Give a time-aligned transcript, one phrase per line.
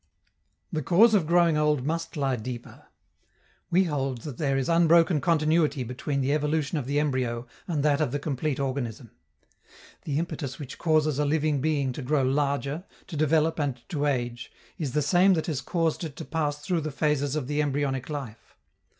[0.73, 2.87] The cause of growing old must lie deeper.
[3.69, 8.01] We hold that there is unbroken continuity between the evolution of the embryo and that
[8.01, 9.11] of the complete organism.
[10.05, 14.51] The impetus which causes a living being to grow larger, to develop and to age,
[14.79, 18.09] is the same that has caused it to pass through the phases of the embryonic
[18.09, 18.55] life.